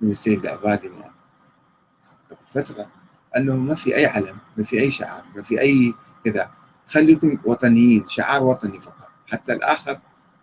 من 0.00 0.10
السيد 0.10 0.46
العبادي 0.46 0.88
قبل 0.88 2.38
فترة. 2.46 2.90
أنه 3.36 3.56
ما 3.56 3.74
في 3.74 3.96
أي 3.96 4.06
علم 4.06 4.38
ما 4.56 4.64
في 4.64 4.80
أي 4.80 4.90
شعار 4.90 5.24
ما 5.36 5.42
في 5.42 5.60
أي 5.60 5.94
كذا. 6.24 6.50
خليكم 6.86 7.38
وطنيين 7.44 8.06
شعار 8.06 8.42
وطني 8.42 8.80
فقط. 8.80 9.08
حتى 9.32 9.52
الآخر 9.52 10.00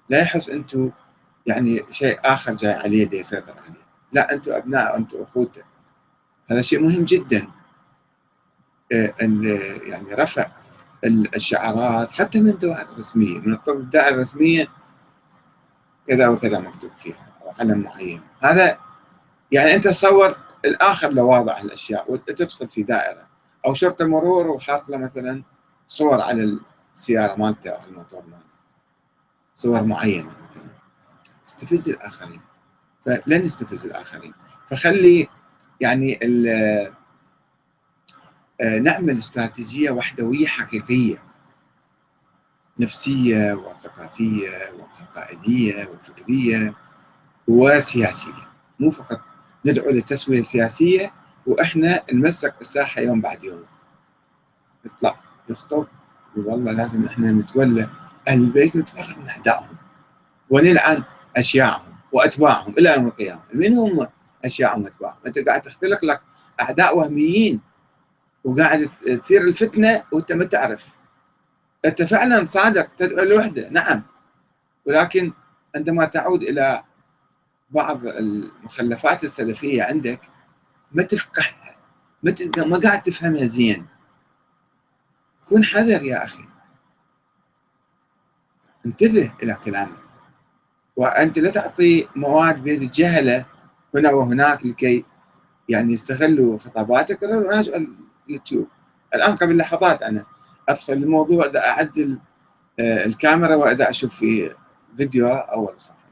لا 0.10 0.22
يحس 0.22 0.50
أنتم 0.50 0.92
يعني 1.46 1.86
شيء 1.90 2.20
آخر 2.26 2.54
جاي 2.54 2.74
عليه 2.74 3.10
يسيطر 3.14 3.54
عليه. 3.54 3.86
لا 4.14 4.34
أنتم 4.34 4.52
أبناء 4.52 4.98
أنتم 4.98 5.22
أخوته. 5.22 5.64
هذا 6.52 6.62
شيء 6.62 6.80
مهم 6.80 7.04
جدا. 7.04 7.48
آه، 8.92 9.14
يعني 9.88 10.14
رفع 10.14 10.52
الشعارات 11.06 12.12
حتى 12.12 12.40
من 12.40 12.50
الدوائر 12.50 12.90
الرسمية 12.92 13.40
من 13.40 13.58
الدائره 13.68 14.16
الرسمية 14.16 14.68
كذا 16.08 16.28
وكذا 16.28 16.60
مكتوب 16.60 16.92
فيها 16.98 17.28
أو 17.42 17.52
علم 17.60 17.80
معين. 17.80 18.22
هذا 18.42 18.78
يعني 19.52 19.76
أنت 19.76 19.88
تصور 19.88 20.36
الآخر 20.66 21.10
لو 21.10 21.28
واضع 21.30 21.60
هالاشياء 21.60 22.12
وتدخل 22.12 22.70
في 22.70 22.84
دائرة. 22.84 23.28
أو 23.66 23.74
شرطة 23.74 24.06
مرور 24.06 24.48
وحاط 24.48 24.90
له 24.90 24.98
مثلا 24.98 25.44
صور 25.88 26.22
على 26.22 26.60
السيارة 26.96 27.36
مالته 27.36 27.70
أو 27.70 27.88
الموتور 27.88 28.22
مالته 28.22 28.46
صور 29.56 29.84
معينة 29.84 30.32
مثلا. 30.44 30.70
تستفز 31.44 31.90
الآخرين. 31.90 32.42
فلن 33.06 33.46
يستفز 33.46 33.86
الآخرين. 33.86 34.34
فخلي 34.68 35.28
يعني 35.82 36.20
آه، 38.62 38.80
نعمل 38.80 39.18
استراتيجية 39.18 39.92
وحدوية 39.92 40.48
حقيقية. 40.48 41.24
نفسية 42.80 43.54
وثقافية 43.54 44.74
وعقائدية 44.80 45.90
وفكرية 45.90 46.74
وسياسية. 47.48 48.48
مو 48.80 48.92
فقط 48.92 49.22
ندعو 49.66 49.92
لتسويه 49.92 50.42
سياسيه 50.42 51.12
وإحنا 51.48 52.04
نمسك 52.14 52.54
الساحة 52.62 53.02
يوم 53.02 53.22
بعد 53.22 53.44
يوم. 53.44 53.64
يطلع 54.86 55.20
يخطب 55.50 55.88
والله 56.38 56.72
لازم 56.72 57.06
إحنا 57.06 57.32
نتولى 57.32 57.90
أهل 58.28 58.40
البيت 58.42 58.76
نتبرر 58.76 59.16
من 59.20 59.30
اعدائهم 59.30 59.76
ونلعن 60.50 61.04
أشياعهم 61.38 61.96
وأتباعهم 62.12 62.74
إلى 62.78 62.94
يوم 62.94 63.08
القيامة. 63.08 63.42
من 63.54 63.78
هم 63.78 64.08
أشياعهم 64.46 64.84
وأتباعهم؟ 64.84 65.18
أنت 65.28 65.40
قاعد 65.40 65.62
تختلق 65.62 66.06
لك 66.06 66.22
أعداء 66.62 66.98
وهميين 66.98 67.62
وقاعد 68.44 68.90
تثير 69.06 69.42
الفتنة 69.42 70.04
وأنت 70.12 70.32
ما 70.32 70.44
تعرف. 70.44 70.90
أنت 71.86 72.02
فعلا 72.02 72.46
صادق 72.46 72.88
تدعو 72.98 73.24
الوحده 73.24 73.70
نعم. 73.70 74.04
ولكن 74.86 75.34
عندما 75.76 76.06
تعود 76.06 76.44
إلى 76.44 76.84
بعض 77.70 78.06
المخلفات 78.08 79.24
السلفية 79.24 79.84
عندك 79.84 80.20
ما 80.92 81.04
تفقهها 81.04 81.76
ما 82.24 82.36
ما 82.58 82.80
قاعد 82.80 83.04
تفهمها 83.04 83.46
زين. 83.46 83.86
كن 85.46 85.64
حذر 85.64 86.04
يا 86.04 86.24
أخي. 86.24 86.46
انتبه 88.86 89.34
إلى 89.44 89.54
كلامك. 89.54 90.00
وأنت 90.96 91.40
لا 91.40 91.52
تعطي 91.52 92.08
مواد 92.16 92.64
بيد 92.64 92.82
الجهله 92.82 93.46
هنا 93.96 94.12
وهناك 94.12 94.66
لكي 94.66 95.06
يعني 95.70 95.94
يستغلوا 95.94 96.58
خطاباتك 96.58 97.24
راجع 97.24 97.72
اليوتيوب. 98.30 98.68
الآن 99.16 99.36
قبل 99.36 99.58
لحظات 99.58 100.02
أنا 100.02 100.26
أدخل 100.70 100.94
الموضوع 100.94 101.52
أعدل 101.56 102.20
آه، 102.80 103.06
الكاميرا 103.06 103.56
وإذا 103.56 103.90
أشوف 103.90 104.16
في 104.16 104.56
فيديو 104.98 105.28
اول 105.28 105.74
صفحه 105.78 106.05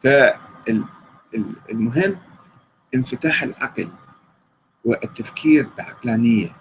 فالمهم 0.00 0.86
انفتاح 2.94 3.42
العقل 3.42 3.92
والتفكير 4.84 5.68
بعقلانية. 5.78 6.56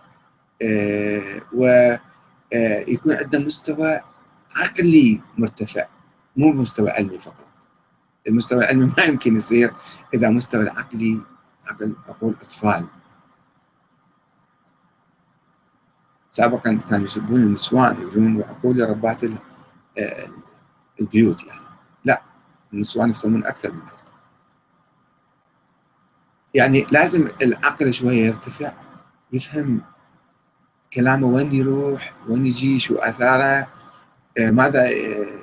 آه، 0.61 1.41
ويكون 1.53 3.11
آه، 3.13 3.17
عندنا 3.17 3.45
مستوى 3.45 3.99
عقلي 4.55 5.21
مرتفع 5.37 5.87
مو 6.37 6.51
مستوى 6.51 6.89
علمي 6.89 7.19
فقط. 7.19 7.47
المستوى 8.27 8.59
العلمي 8.59 8.93
ما 8.97 9.03
يمكن 9.03 9.35
يصير 9.35 9.73
إذا 10.13 10.29
مستوى 10.29 10.63
العقلي 10.63 11.21
عقل 11.67 11.95
عقول 12.07 12.35
أطفال. 12.41 12.87
سابقا 16.31 16.79
كانوا 16.89 17.05
يسبون 17.05 17.43
النسوان 17.43 18.01
يقولون 18.01 18.43
عقول 18.43 18.89
ربات 18.89 19.23
آه، 19.23 20.27
البيوت 21.01 21.43
يعني. 21.47 21.66
النسوان 22.73 23.09
يفهمون 23.09 23.45
أكثر 23.45 23.71
من 23.71 23.79
عندكم 23.79 24.07
يعني 26.53 26.85
لازم 26.91 27.29
العقل 27.41 27.93
شوية 27.93 28.25
يرتفع 28.25 28.73
يفهم 29.33 29.81
كلامه 30.93 31.27
وين 31.27 31.55
يروح 31.55 32.13
وين 32.29 32.45
يجي 32.45 32.79
شو 32.79 32.95
آثاره 32.95 33.67
آه، 34.37 34.51
ماذا 34.51 34.87
آه، 34.87 35.39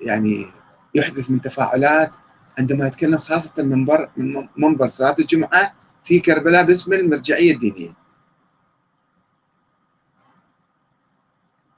يعني 0.00 0.46
يحدث 0.94 1.30
من 1.30 1.40
تفاعلات. 1.40 2.16
عندما 2.58 2.86
يتكلم 2.86 3.18
خاصة 3.18 3.62
من 3.62 3.68
منبر 3.68 4.10
من 4.16 4.48
منبر 4.56 4.88
صلاة 4.88 5.14
الجمعة 5.18 5.74
في 6.04 6.20
كربلاء 6.20 6.64
باسم 6.64 6.92
المرجعية 6.92 7.52
الدينية. 7.52 7.94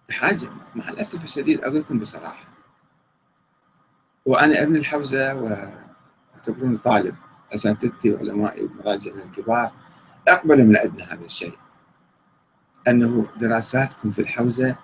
بحاجة 0.08 0.50
مع 0.76 0.88
الأسف 0.88 1.24
الشديد 1.24 1.64
أقول 1.64 1.80
لكم 1.80 1.98
بصراحة 1.98 2.51
وأنا 4.26 4.62
ابن 4.62 4.76
الحوزة 4.76 5.34
واعتبروني 5.34 6.78
طالب 6.78 7.14
أساتذتي 7.54 8.12
وعلمائي 8.12 8.64
ومراجعنا 8.64 9.24
الكبار 9.24 9.72
أقبلوا 10.28 10.64
من 10.64 10.76
عندنا 10.76 11.12
هذا 11.14 11.24
الشيء. 11.24 11.58
أنه 12.88 13.26
دراساتكم 13.40 14.12
في 14.12 14.20
الحوزة 14.20 14.76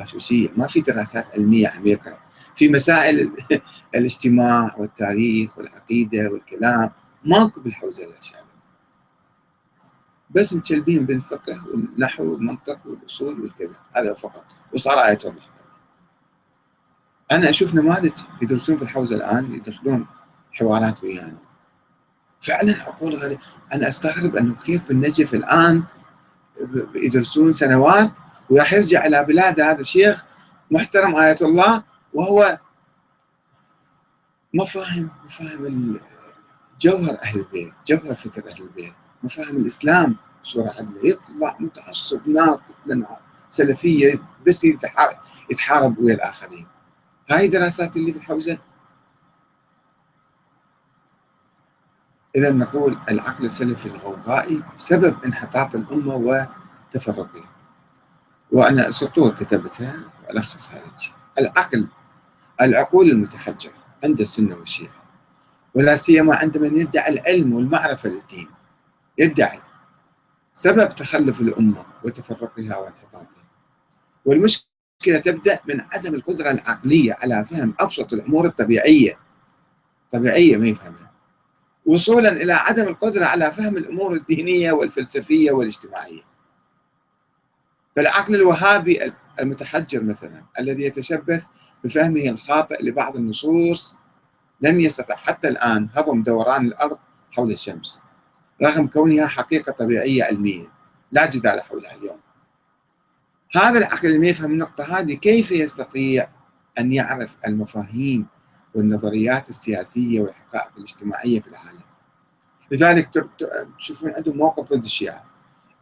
غشوشية 0.00 0.48
ما 0.56 0.66
في 0.66 0.80
دراسات 0.80 1.32
علمية 1.34 1.68
عميقة. 1.68 2.18
في 2.54 2.68
مسائل 2.68 3.32
الاجتماع 3.94 4.76
والتاريخ 4.78 5.58
والعقيدة 5.58 6.28
والكلام 6.32 6.90
ماكو 7.24 7.60
بالحوزة 7.60 8.04
الأشياء 8.04 8.44
بس 10.30 10.52
متشلبين 10.52 11.06
بالفقه 11.06 11.66
والنحو 11.68 12.32
والمنطق 12.32 12.78
والأصول 12.86 13.40
والكذا 13.40 13.76
هذا 13.96 14.14
فقط. 14.14 14.44
وصار 14.74 14.98
آية 14.98 15.18
الله 15.24 15.42
أنا 17.34 17.50
أشوف 17.50 17.74
نماذج 17.74 18.12
يدرسون 18.42 18.76
في 18.76 18.82
الحوزة 18.82 19.16
الآن 19.16 19.54
يدخلون 19.54 20.06
حوارات 20.52 21.04
ويانا. 21.04 21.38
فعلا 22.40 22.82
عقول 22.82 23.14
غريبة 23.14 23.40
أنا 23.74 23.88
أستغرب 23.88 24.36
أنه 24.36 24.54
كيف 24.54 24.88
بالنجف 24.88 25.34
الآن 25.34 25.82
يدرسون 26.94 27.52
سنوات 27.52 28.18
وراح 28.50 28.72
يرجع 28.72 29.06
إلى 29.06 29.24
بلاده 29.24 29.70
هذا 29.70 29.80
الشيخ 29.80 30.24
محترم 30.70 31.16
آية 31.16 31.36
الله 31.42 31.82
وهو 32.14 32.58
ما 34.54 34.64
فاهم 34.64 35.10
ما 35.22 35.28
فاهم 35.28 36.00
جوهر 36.80 37.18
أهل 37.22 37.38
البيت 37.40 37.72
جوهر 37.86 38.14
فكر 38.14 38.50
أهل 38.50 38.62
البيت 38.62 38.94
ما 39.22 39.28
فاهم 39.28 39.56
الإسلام 39.56 40.16
بصورة 40.42 40.70
عدلة. 40.78 41.08
يطلع 41.08 41.56
متعصب 41.60 42.28
ناقد 42.28 42.74
لنا 42.86 43.18
سلفية 43.50 44.22
بس 44.46 44.64
يتحارب 45.50 45.98
ويا 45.98 46.14
الآخرين. 46.14 46.66
هاي 47.30 47.48
دراسات 47.48 47.96
اللي 47.96 48.12
في 48.12 48.18
الحوزة 48.18 48.58
إذا 52.36 52.52
نقول 52.52 52.98
العقل 53.10 53.44
السلفي 53.44 53.86
الغوغائي 53.86 54.62
سبب 54.76 55.24
انحطاط 55.24 55.74
الأمة 55.74 56.14
وتفرقها 56.14 57.54
وأنا 58.52 58.90
سطور 58.90 59.34
كتبتها 59.34 60.00
وألخص 60.28 60.70
هذا 60.70 60.94
الشيء. 60.94 61.14
العقل 61.38 61.88
العقول 62.60 63.10
المتحجرة 63.10 63.72
عند 64.04 64.20
السنة 64.20 64.56
والشيعة. 64.56 65.04
ولا 65.74 65.96
سيما 65.96 66.36
عند 66.36 66.58
من 66.58 66.78
يدعي 66.78 67.08
العلم 67.12 67.52
والمعرفة 67.52 68.08
للدين. 68.08 68.48
يدعي. 69.18 69.60
سبب 70.52 70.88
تخلف 70.88 71.40
الأمة 71.40 71.84
وتفرقها 72.04 72.76
وانحطاطها. 72.76 73.44
والمشكلة 75.06 75.32
تبدأ 75.32 75.60
من 75.68 75.80
عدم 75.80 76.14
القدرة 76.14 76.50
العقلية 76.50 77.16
على 77.22 77.44
فهم 77.44 77.74
أبسط 77.80 78.12
الأمور 78.12 78.46
الطبيعية. 78.46 79.18
طبيعية 80.10 80.56
ما 80.56 80.66
يفهمها. 80.66 81.10
وصولا 81.86 82.28
إلى 82.28 82.52
عدم 82.52 82.88
القدرة 82.88 83.26
على 83.26 83.52
فهم 83.52 83.76
الأمور 83.76 84.12
الدينية 84.12 84.72
والفلسفية 84.72 85.52
والاجتماعية. 85.52 86.22
فالعقل 87.96 88.34
الوهابي 88.34 89.12
المتحجر 89.40 90.02
مثلا 90.02 90.44
الذي 90.58 90.84
يتشبث 90.84 91.44
بفهمه 91.84 92.28
الخاطئ 92.28 92.84
لبعض 92.84 93.16
النصوص 93.16 93.96
لم 94.60 94.80
يستطع 94.80 95.14
حتى 95.16 95.48
الآن 95.48 95.88
هضم 95.94 96.22
دوران 96.22 96.66
الأرض 96.66 96.98
حول 97.32 97.52
الشمس 97.52 98.02
رغم 98.62 98.86
كونها 98.86 99.26
حقيقة 99.26 99.72
طبيعية 99.72 100.24
علمية. 100.24 100.66
لا 101.12 101.26
جدال 101.26 101.60
حولها 101.60 101.94
اليوم. 101.94 102.23
هذا 103.56 103.78
العقل 103.78 104.08
اللي 104.08 104.28
يفهم 104.28 104.52
النقطة 104.52 104.98
هذه 104.98 105.14
كيف 105.14 105.52
يستطيع 105.52 106.28
أن 106.78 106.92
يعرف 106.92 107.36
المفاهيم 107.46 108.26
والنظريات 108.74 109.48
السياسية 109.48 110.20
والحقائق 110.20 110.70
الاجتماعية 110.76 111.40
في 111.40 111.48
العالم؟ 111.48 111.80
لذلك 112.70 113.10
تشوفون 113.78 114.12
عندهم 114.16 114.36
موقف 114.36 114.72
ضد 114.72 114.84
الشيعة. 114.84 115.24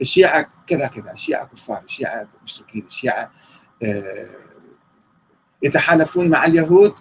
الشيعة 0.01 0.51
كذا 0.67 0.87
كذا 0.87 1.13
الشيعة 1.13 1.47
كفار 1.47 1.83
الشيعة 1.85 2.29
مشركين 2.43 2.87
الشيعة 2.87 3.33
آه، 3.83 4.29
يتحالفون 5.63 6.29
مع 6.29 6.45
اليهود. 6.45 6.95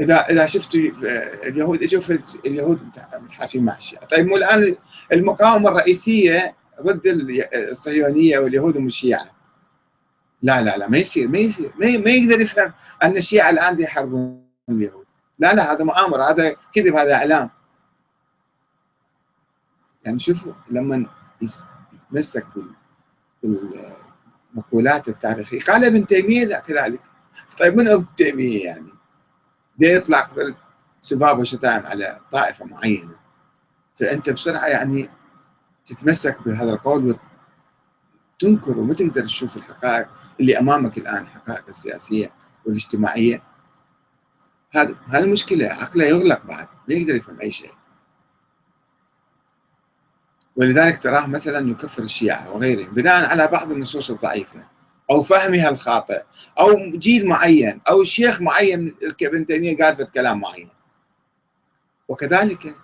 إذا 0.00 0.16
إذا 0.16 0.46
شفتوا 0.46 0.80
اليهود 1.44 1.82
إجوا 1.82 2.18
اليهود 2.46 2.90
متحالفين 3.20 3.64
مع 3.64 3.76
الشيعة. 3.76 4.04
طيب 4.04 4.26
مو 4.26 4.36
الآن 4.36 4.76
المقاومة 5.12 5.68
الرئيسية 5.68 6.59
ضد 6.80 7.06
الصهيونية 7.54 8.38
واليهود 8.38 8.76
هم 8.76 8.86
الشيعه 8.86 9.40
لا 10.42 10.62
لا 10.62 10.76
لا 10.76 10.88
ما 10.88 10.98
يصير 10.98 11.28
ما 11.28 11.38
يصير 11.38 11.72
ما, 11.80 11.98
ما 11.98 12.10
يقدر 12.10 12.40
يفهم 12.40 12.72
أن 13.02 13.16
الشيعة 13.16 13.50
الآن 13.50 13.80
يحاربون 13.80 14.46
اليهود. 14.68 15.06
لا 15.38 15.54
لا 15.54 15.72
هذا 15.72 15.84
مؤامرة 15.84 16.22
هذا 16.22 16.56
كذب 16.74 16.94
هذا 16.94 17.14
إعلام. 17.14 17.50
يعني 20.04 20.18
شوفوا 20.18 20.52
لما 20.70 21.06
يتمسك 22.12 22.46
بالمقولات 23.42 25.08
التاريخية 25.08 25.60
قال 25.60 25.84
ابن 25.84 26.06
تيمية 26.06 26.56
كذلك. 26.56 27.00
طيب 27.58 27.76
من 27.76 27.88
ابن 27.88 28.06
تيمية 28.16 28.64
يعني؟ 28.64 28.90
ده 29.78 29.86
يطلع 29.86 30.30
سباب 31.00 31.38
وشتائم 31.38 31.86
على 31.86 32.20
طائفة 32.30 32.64
معينة. 32.64 33.16
فأنت 33.96 34.30
بسرعة 34.30 34.66
يعني 34.66 35.10
تتمسك 35.86 36.38
بهذا 36.46 36.70
القول 36.70 37.18
وتنكر 38.42 38.78
وما 38.78 38.94
تقدر 38.94 39.24
تشوف 39.24 39.56
الحقائق 39.56 40.08
اللي 40.40 40.58
أمامك 40.58 40.98
الآن 40.98 41.22
الحقائق 41.22 41.64
السياسية 41.68 42.32
والاجتماعية. 42.66 43.42
هذا 44.70 44.94
هذه 45.08 45.24
المشكلة 45.24 45.66
عقله 45.66 46.04
يغلق 46.04 46.46
بعد 46.46 46.68
ما 46.88 46.94
يقدر 46.94 47.14
يفهم 47.14 47.40
أي 47.40 47.50
شيء. 47.50 47.72
ولذلك 50.56 51.02
تراه 51.02 51.26
مثلا 51.26 51.70
يكفر 51.70 52.02
الشيعة 52.02 52.50
وغيرهم 52.54 52.94
بناء 52.94 53.30
على 53.30 53.46
بعض 53.48 53.72
النصوص 53.72 54.10
الضعيفة 54.10 54.66
أو 55.10 55.22
فهمها 55.22 55.68
الخاطئ 55.68 56.22
أو 56.58 56.76
جيل 56.94 57.28
معين 57.28 57.80
أو 57.88 58.04
شيخ 58.04 58.40
معين 58.40 58.94
كابن 59.18 59.46
تيمية 59.46 59.76
قال 59.76 59.96
في 59.96 60.04
كلام 60.04 60.40
معين. 60.40 60.68
وكذلك 62.08 62.76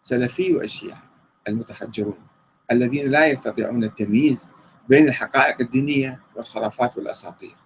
سلفي 0.00 0.64
الشيعه 0.64 1.02
المتحجرون. 1.48 2.31
الذين 2.72 3.10
لا 3.10 3.26
يستطيعون 3.26 3.84
التمييز 3.84 4.50
بين 4.88 5.08
الحقائق 5.08 5.56
الدينية 5.60 6.20
والخرافات 6.36 6.96
والأساطير 6.96 7.56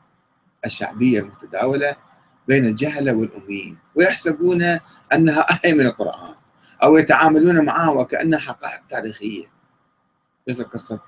الشعبية 0.64 1.21
المتداولة 1.21 1.97
بين 2.49 2.66
الجهله 2.66 3.12
والاميين 3.12 3.79
ويحسبون 3.95 4.79
أنها 5.12 5.47
اهي 5.51 5.75
من 5.75 5.87
القرآن 5.87 6.35
أو 6.83 6.97
يتعاملون 6.97 7.64
معها 7.64 7.90
وكأنها 7.90 8.38
حقائق 8.38 8.87
تاريخية. 8.88 9.45
مثل 10.49 10.64
قصة 10.64 11.01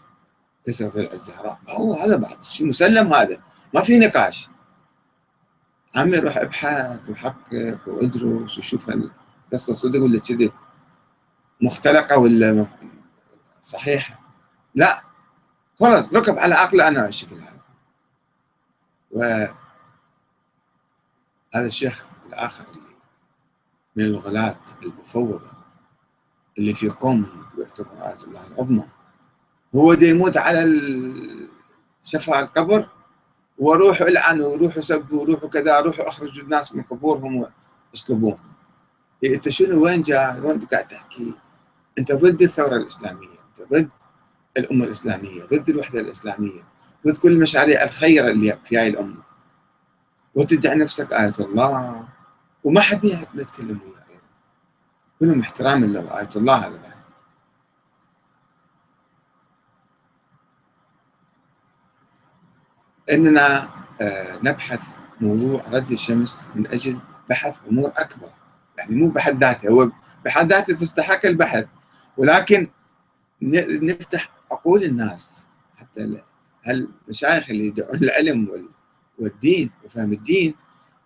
كسر 0.66 0.88
ضلع 0.88 1.12
الزهراء. 1.12 1.58
هو 1.68 1.94
هذا 1.94 2.16
بعد؟ 2.16 2.44
شيء 2.44 2.66
مسلم 2.66 3.12
هذا؟ 3.14 3.38
ما 3.74 3.82
في 3.82 3.98
نقاش. 3.98 4.48
عمي 5.96 6.18
روح 6.18 6.36
ابحث 6.36 7.10
وحقق 7.10 7.80
وادرس 7.86 8.58
وشوف 8.58 8.86
القصة 8.88 9.72
صدق 9.72 10.02
ولا 10.02 10.18
كذب؟ 10.18 10.52
مختلقة 11.62 12.18
ولا 12.18 12.66
صحيحه 13.62 14.20
لا. 14.74 15.02
خلاص 15.80 16.12
ركب 16.12 16.38
على 16.38 16.54
عقله 16.54 16.88
أنا 16.88 17.08
الشكل 17.08 17.36
هذا. 17.40 17.60
و 19.10 19.22
هذا 21.54 21.66
الشيخ 21.66 22.06
الآخر 22.26 22.64
اللي 22.70 22.82
من 23.96 24.04
الغلاة 24.04 24.60
المفوضة 24.82 25.50
اللي 26.58 26.74
في 26.74 26.88
قوم 26.88 27.46
يعتبر 27.58 27.92
آية 28.02 28.18
الله 28.24 28.46
العظمى. 28.46 28.84
هو 29.74 29.94
دي 29.94 30.08
يموت 30.08 30.36
على 30.36 30.64
شفا 32.02 32.40
القبر 32.40 32.88
وروحوا 33.58 34.08
العنوا 34.08 34.48
وروحوا 34.48 34.82
سبوا 34.82 35.20
وروحوا 35.20 35.48
كذا 35.48 35.80
روحوا 35.80 36.08
اخرجوا 36.08 36.44
الناس 36.44 36.74
من 36.74 36.82
قبورهم 36.82 37.46
واصلبوهم 37.94 38.38
إيه، 39.24 39.34
أنت 39.34 39.48
شنو؟ 39.48 39.84
وين 39.84 40.02
جاي 40.02 40.40
وين 40.40 40.60
قاعد 40.60 40.88
تحكي؟ 40.88 41.34
أنت 41.98 42.12
ضد 42.12 42.42
الثورة 42.42 42.76
الإسلامية. 42.76 43.37
ضد 43.62 43.90
الأمة 44.56 44.84
الإسلامية 44.84 45.44
ضد 45.44 45.68
الوحدة 45.68 46.00
الإسلامية 46.00 46.62
ضد 47.06 47.16
كل 47.16 47.32
المشاريع 47.32 47.82
الخيره 47.82 48.28
اللي 48.28 48.58
في 48.64 48.78
هاي 48.78 48.88
الأمة. 48.88 49.22
وتدعي 50.34 50.74
نفسك 50.74 51.12
آية 51.12 51.32
الله. 51.40 52.08
وما 52.64 52.80
حد 52.80 53.04
يتكلم 53.34 53.80
وياه 53.86 54.20
كلهم 55.20 55.40
احترام 55.40 55.84
له 55.84 56.18
آية 56.18 56.30
الله 56.36 56.56
هذا 56.56 56.76
بعد. 56.76 56.98
إننا 63.12 63.68
آه، 64.00 64.36
نبحث 64.42 64.88
موضوع 65.20 65.62
رد 65.68 65.90
الشمس 65.90 66.48
من 66.54 66.66
أجل 66.66 67.00
بحث 67.30 67.60
أمور 67.70 67.92
أكبر. 67.96 68.30
يعني 68.78 68.96
مو 68.96 69.10
بحد 69.10 69.38
ذاته 69.38 69.68
هو 69.68 69.90
بحد 70.24 70.52
ذاته 70.52 70.74
تستحق 70.74 71.26
البحث. 71.26 71.66
ولكن 72.16 72.70
نفتح 73.42 74.30
عقول 74.52 74.84
الناس. 74.84 75.46
حتى 75.76 76.22
هالمشايخ 76.64 77.50
اللي 77.50 77.66
يدعون 77.66 77.96
العلم 77.96 78.68
والدين 79.18 79.70
وفهم 79.84 80.12
الدين 80.12 80.54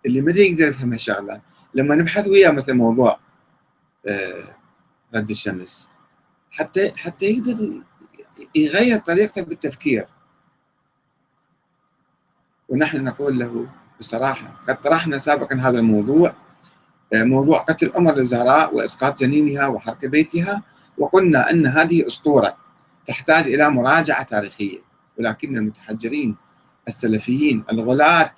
اللي 0.05 0.21
ما 0.21 0.31
يقدر 0.31 0.67
يفهم 0.67 0.91
هالشغلة. 0.91 1.41
لما 1.73 1.95
نبحث 1.95 2.27
وياه 2.27 2.51
مثل 2.51 2.73
موضوع 2.73 3.19
آه، 4.07 4.55
رد 5.15 5.29
الشمس 5.29 5.87
حتى 6.51 6.91
حتى 6.97 7.25
يقدر 7.25 7.81
يغير 8.55 8.97
طريقته 8.97 9.41
بالتفكير. 9.41 10.07
ونحن 12.69 13.03
نقول 13.03 13.39
له 13.39 13.69
بصراحة 13.99 14.63
قد 14.67 14.81
طرحنا 14.81 15.17
سابقا 15.17 15.55
هذا 15.55 15.79
الموضوع 15.79 16.35
آه، 17.13 17.23
موضوع 17.23 17.59
قتل 17.59 17.91
عمر 17.95 18.17
الزهراء 18.17 18.75
وإسقاط 18.75 19.19
جنينها 19.19 19.67
وحرق 19.67 20.05
بيتها. 20.05 20.63
وقلنا 20.97 21.51
أن 21.51 21.67
هذه 21.67 22.07
أسطورة 22.07 22.57
تحتاج 23.05 23.47
إلى 23.47 23.69
مراجعة 23.69 24.23
تاريخية 24.23 24.79
ولكن 25.19 25.57
المتحجرين 25.57 26.35
السلفيين 26.87 27.63
الغلاة 27.71 28.35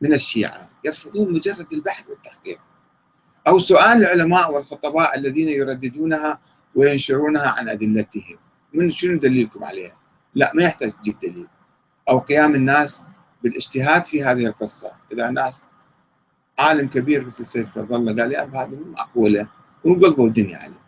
من 0.00 0.12
الشيعة 0.12 0.68
يرفضون 0.84 1.32
مجرد 1.32 1.72
البحث 1.72 2.10
والتحقيق. 2.10 2.58
أو 3.48 3.58
سؤال 3.58 3.96
العلماء 3.96 4.54
والخطباء 4.54 5.18
الذين 5.18 5.48
يرددونها 5.48 6.40
وينشرونها 6.74 7.48
عن 7.48 7.68
أدلتهم. 7.68 8.38
من 8.74 8.90
شنو 8.90 9.18
دليلكم 9.18 9.64
عليها؟ 9.64 9.96
لا 10.34 10.52
ما 10.54 10.62
يحتاج 10.62 10.90
تجيب 10.92 11.18
دليل. 11.18 11.46
أو 12.08 12.18
قيام 12.18 12.54
الناس 12.54 13.02
بالاجتهاد 13.42 14.04
في 14.04 14.24
هذه 14.24 14.46
القصة. 14.46 14.92
إذا 15.12 15.30
ناس 15.30 15.64
عالم 16.58 16.88
كبير 16.88 17.26
مثل 17.26 17.36
السيد 17.40 17.66
فضل 17.66 17.96
الله 17.96 18.22
قال 18.22 18.32
يا 18.32 18.42
هذه 18.42 18.68
مو 18.68 18.92
معقولة. 18.92 19.48
وقلبوا 19.84 20.26
الدنيا 20.26 20.58
عليه 20.58 20.83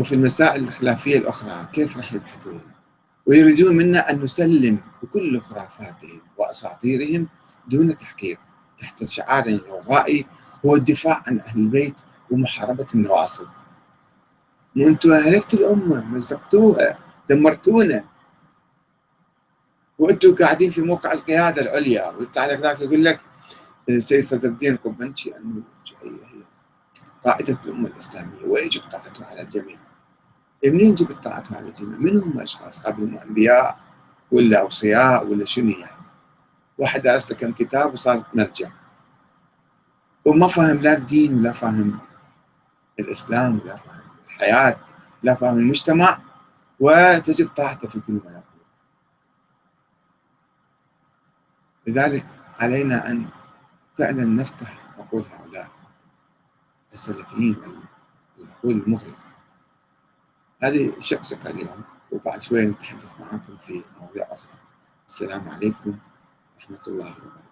وفي 0.00 0.14
المسائل 0.14 0.62
الخلافية 0.62 1.16
الأخرى 1.18 1.68
كيف 1.72 1.96
راح 1.96 2.12
يبحثون؟ 2.12 2.60
ويريدون 3.26 3.76
منا 3.76 4.10
أن 4.10 4.22
نسلم 4.22 4.78
بكل 5.02 5.40
خرافاتهم 5.40 6.20
وأساطيرهم 6.38 7.28
دون 7.68 7.96
تحقيق 7.96 8.38
تحت 8.78 9.04
شعار 9.04 9.56
غوغائي 9.68 10.26
هو 10.66 10.76
الدفاع 10.76 11.22
عن 11.26 11.40
أهل 11.40 11.60
البيت 11.60 12.00
ومحاربة 12.30 12.86
النواصب. 12.94 13.46
وأنتم 14.76 15.12
أهلكتوا 15.12 15.58
الأمة 15.58 16.04
مزقتوها 16.04 16.98
دمرتونا. 17.28 18.04
وأنتم 19.98 20.34
قاعدين 20.34 20.70
في 20.70 20.80
موقع 20.80 21.12
القيادة 21.12 21.62
العليا 21.62 22.10
ويطلع 22.10 22.46
لك 22.46 22.60
ذاك 22.60 22.80
يقول 22.80 23.04
لك 23.04 23.20
سيد 23.98 24.22
صدر 24.22 24.48
الدين 24.48 24.72
القبنشي 24.72 25.36
أنه 25.36 25.62
هي 26.02 26.10
قائدة 27.22 27.58
الأمة 27.64 27.88
الإسلامية. 27.88 28.44
ويجب 28.46 28.80
طاعتها 28.80 29.26
على 29.26 29.40
الجميع. 29.42 29.89
منين 30.64 30.94
جبت 30.94 31.24
طاعتها 31.24 31.56
على 31.56 31.68
الجميع؟ 31.68 31.98
من 31.98 32.22
هم 32.22 32.40
أشخاص 32.40 32.80
قبلهم 32.80 33.16
انبياء 33.16 33.78
ولا 34.32 34.60
أوصياء 34.60 35.26
ولا 35.26 35.44
شنو 35.44 35.70
يعني؟ 35.70 36.00
واحد 36.78 37.02
درس 37.02 37.30
له 37.30 37.36
كم 37.36 37.52
كتاب 37.52 37.92
وصار 37.92 38.24
مرجع 38.34 38.70
وما 40.24 40.48
فاهم 40.48 40.80
لا 40.80 40.92
الدين 40.92 41.38
ولا 41.38 41.52
فاهم 41.52 41.98
الإسلام 42.98 43.60
ولا 43.60 43.76
فاهم 43.76 44.00
الحياة 44.26 44.76
لا 45.22 45.34
فاهم 45.34 45.58
المجتمع 45.58 46.18
وتجب 46.80 47.48
طاعته 47.48 47.88
في 47.88 48.00
كل 48.00 48.12
ما 48.12 48.30
يقول 48.30 48.42
لذلك 51.86 52.26
علينا 52.60 53.10
أن 53.10 53.28
فعلا 53.98 54.24
نفتح 54.24 54.78
عقول 54.98 55.24
هؤلاء 55.32 55.70
السلفيين 56.92 57.56
العقول 58.38 58.72
المغلقة 58.72 59.29
هذه 60.62 60.92
شقشقة 60.98 61.50
اليوم. 61.50 61.82
وبعد 62.12 62.40
شوي 62.40 62.64
نتحدث 62.64 63.20
معكم 63.20 63.56
في 63.56 63.82
مواضيع 64.00 64.26
أخرى. 64.30 64.52
السلام 65.08 65.48
عليكم 65.48 65.98
ورحمة 66.56 66.80
الله 66.88 67.06
وبركاته. 67.06 67.49